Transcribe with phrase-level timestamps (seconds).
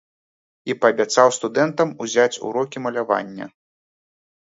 [0.73, 3.45] І паабяцаў студэнтам узяць урокі малявання.